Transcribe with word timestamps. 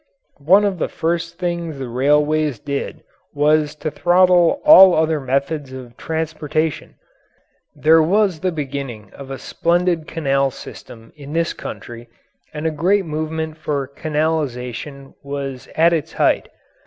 One 0.39 0.65
of 0.65 0.79
the 0.79 0.87
first 0.87 1.37
things 1.37 1.77
the 1.77 1.87
railways 1.87 2.57
did 2.57 3.03
was 3.35 3.75
to 3.75 3.91
throttle 3.91 4.59
all 4.65 4.95
other 4.95 5.19
methods 5.19 5.71
of 5.73 5.95
transportation. 5.95 6.95
There 7.75 8.01
was 8.01 8.39
the 8.39 8.51
beginning 8.51 9.11
of 9.13 9.29
a 9.29 9.37
splendid 9.37 10.07
canal 10.07 10.49
system 10.49 11.13
in 11.15 11.33
this 11.33 11.53
country 11.53 12.09
and 12.51 12.65
a 12.65 12.71
great 12.71 13.05
movement 13.05 13.59
for 13.59 13.89
canalization 13.95 15.13
was 15.21 15.69
at 15.75 15.93
its 15.93 16.13
height. 16.13 16.49